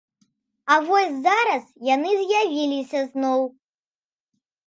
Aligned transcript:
А 0.75 0.77
вось 0.85 1.13
зараз 1.25 1.63
яны 1.95 2.11
з'явіліся 2.21 2.99
зноў. 3.13 3.41